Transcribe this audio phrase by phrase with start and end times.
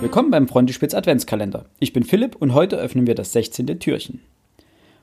[0.00, 1.64] Willkommen beim Frontispitz Adventskalender.
[1.80, 3.66] Ich bin Philipp und heute öffnen wir das 16.
[3.80, 4.20] Türchen.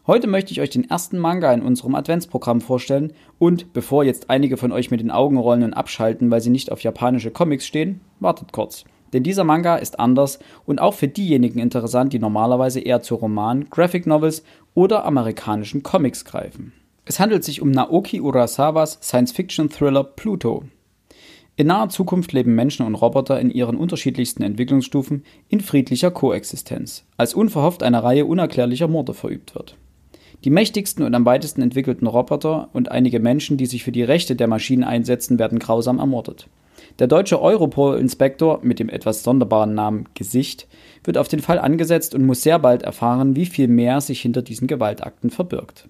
[0.07, 4.55] Heute möchte ich euch den ersten Manga in unserem Adventsprogramm vorstellen und bevor jetzt einige
[4.55, 7.99] von euch mit den Augen rollen und abschalten, weil sie nicht auf japanische Comics stehen,
[8.21, 8.85] wartet kurz.
[9.11, 13.69] Denn dieser Manga ist anders und auch für diejenigen interessant, die normalerweise eher zu Romanen,
[13.69, 14.43] Graphic Novels
[14.75, 16.71] oder amerikanischen Comics greifen.
[17.03, 20.63] Es handelt sich um Naoki Urasawas Science-Fiction-Thriller Pluto.
[21.57, 27.33] In naher Zukunft leben Menschen und Roboter in ihren unterschiedlichsten Entwicklungsstufen in friedlicher Koexistenz, als
[27.33, 29.77] unverhofft eine Reihe unerklärlicher Morde verübt wird.
[30.43, 34.35] Die mächtigsten und am weitesten entwickelten Roboter und einige Menschen, die sich für die Rechte
[34.35, 36.47] der Maschinen einsetzen, werden grausam ermordet.
[36.99, 40.67] Der deutsche Europol-Inspektor mit dem etwas sonderbaren Namen Gesicht
[41.05, 44.41] wird auf den Fall angesetzt und muss sehr bald erfahren, wie viel mehr sich hinter
[44.41, 45.87] diesen Gewaltakten verbirgt.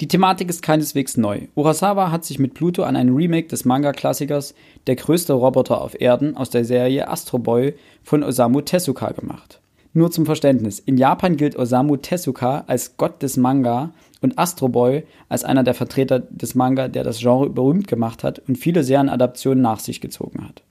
[0.00, 1.40] Die Thematik ist keineswegs neu.
[1.54, 4.54] Urasawa hat sich mit Pluto an ein Remake des Manga-Klassikers
[4.86, 9.60] Der größte Roboter auf Erden aus der Serie Astro Boy von Osamu Tezuka gemacht.
[9.94, 10.78] Nur zum Verständnis.
[10.78, 15.74] In Japan gilt Osamu Tezuka als Gott des Manga und Astro Boy als einer der
[15.74, 20.44] Vertreter des Manga, der das Genre berühmt gemacht hat und viele Serienadaptionen nach sich gezogen
[20.46, 20.62] hat.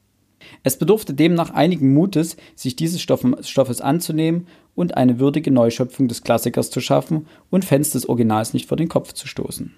[0.64, 6.70] Es bedurfte demnach einigen Mutes, sich dieses Stoffes anzunehmen und eine würdige Neuschöpfung des Klassikers
[6.70, 9.74] zu schaffen und Fans des Originals nicht vor den Kopf zu stoßen.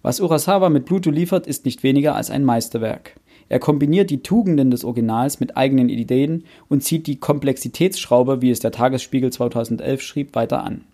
[0.00, 3.16] Was Urasawa mit Pluto liefert, ist nicht weniger als ein Meisterwerk.
[3.48, 8.60] Er kombiniert die Tugenden des Originals mit eigenen Ideen und zieht die Komplexitätsschraube, wie es
[8.60, 10.84] der Tagesspiegel 2011 schrieb, weiter an.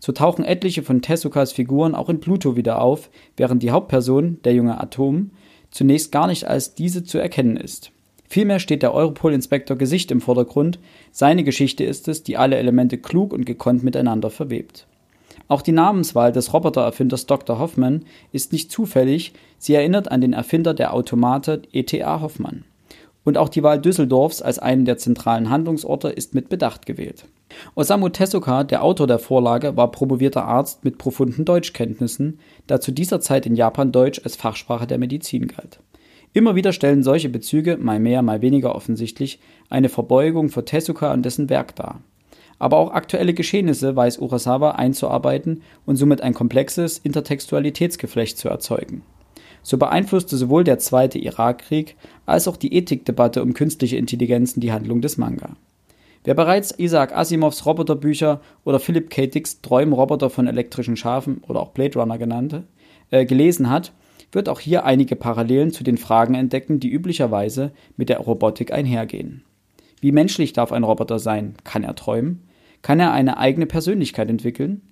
[0.00, 4.54] So tauchen etliche von Tezukas Figuren auch in Pluto wieder auf, während die Hauptperson, der
[4.54, 5.30] junge Atom,
[5.70, 7.92] zunächst gar nicht als diese zu erkennen ist.
[8.34, 10.80] Vielmehr steht der Europol-Inspektor Gesicht im Vordergrund.
[11.12, 14.88] Seine Geschichte ist es, die alle Elemente klug und gekonnt miteinander verwebt.
[15.46, 17.60] Auch die Namenswahl des Robotererfinders Dr.
[17.60, 22.20] Hoffman ist nicht zufällig, sie erinnert an den Erfinder der Automate E.T.A.
[22.22, 22.64] Hoffmann.
[23.22, 27.26] Und auch die Wahl Düsseldorfs als einen der zentralen Handlungsorte ist mit Bedacht gewählt.
[27.76, 33.20] Osamu Tezuka, der Autor der Vorlage, war promovierter Arzt mit profunden Deutschkenntnissen, da zu dieser
[33.20, 35.78] Zeit in Japan Deutsch als Fachsprache der Medizin galt.
[36.34, 39.38] Immer wieder stellen solche Bezüge, mal mehr, mal weniger offensichtlich,
[39.70, 42.00] eine Verbeugung vor Tezuka und dessen Werk dar.
[42.58, 49.02] Aber auch aktuelle Geschehnisse weiß Urasawa einzuarbeiten und somit ein komplexes Intertextualitätsgeflecht zu erzeugen.
[49.62, 51.94] So beeinflusste sowohl der zweite Irakkrieg
[52.26, 55.50] als auch die Ethikdebatte um künstliche Intelligenzen die Handlung des Manga.
[56.24, 59.28] Wer bereits Isaac Asimovs Roboterbücher oder Philip K.
[59.28, 62.64] Dicks Träumroboter von elektrischen Schafen oder auch Blade Runner genannte,
[63.10, 63.92] äh, gelesen hat,
[64.34, 69.42] wird auch hier einige Parallelen zu den Fragen entdecken, die üblicherweise mit der Robotik einhergehen.
[70.00, 71.54] Wie menschlich darf ein Roboter sein?
[71.64, 72.42] Kann er träumen?
[72.82, 74.82] Kann er eine eigene Persönlichkeit entwickeln?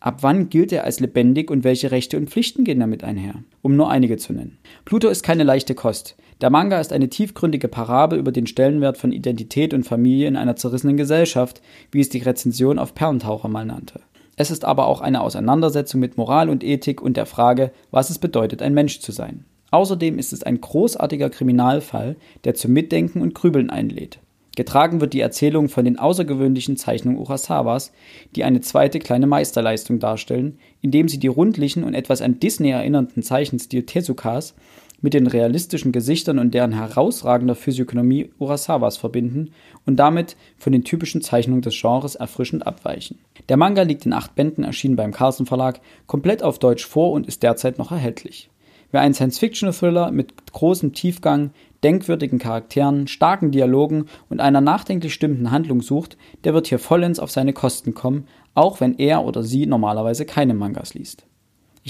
[0.00, 3.34] Ab wann gilt er als lebendig und welche Rechte und Pflichten gehen damit einher?
[3.60, 4.58] Um nur einige zu nennen.
[4.86, 6.16] Pluto ist keine leichte Kost.
[6.40, 10.56] Der Manga ist eine tiefgründige Parabel über den Stellenwert von Identität und Familie in einer
[10.56, 11.60] zerrissenen Gesellschaft,
[11.92, 14.00] wie es die Rezension auf Perlentaucher mal nannte.
[14.40, 18.18] Es ist aber auch eine Auseinandersetzung mit Moral und Ethik und der Frage, was es
[18.18, 19.44] bedeutet, ein Mensch zu sein.
[19.70, 24.18] Außerdem ist es ein großartiger Kriminalfall, der zum Mitdenken und Grübeln einlädt.
[24.56, 27.92] Getragen wird die Erzählung von den außergewöhnlichen Zeichnungen Urasawas,
[28.34, 33.22] die eine zweite kleine Meisterleistung darstellen, indem sie die rundlichen und etwas an Disney erinnernden
[33.22, 34.54] Zeichenstil Tezukas
[35.02, 39.50] mit den realistischen Gesichtern und deren herausragender Physiognomie Urasawas verbinden
[39.86, 43.18] und damit von den typischen Zeichnungen des Genres erfrischend abweichen.
[43.48, 47.26] Der Manga liegt in acht Bänden, erschienen beim Carlsen Verlag, komplett auf Deutsch vor und
[47.26, 48.50] ist derzeit noch erhältlich.
[48.92, 51.50] Wer einen Science-Fiction-Thriller mit großem Tiefgang,
[51.84, 57.30] denkwürdigen Charakteren, starken Dialogen und einer nachdenklich stimmenden Handlung sucht, der wird hier vollends auf
[57.30, 61.24] seine Kosten kommen, auch wenn er oder sie normalerweise keine Mangas liest.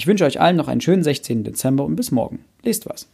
[0.01, 1.43] Ich wünsche euch allen noch einen schönen 16.
[1.43, 2.39] Dezember und bis morgen.
[2.63, 3.07] Lest was.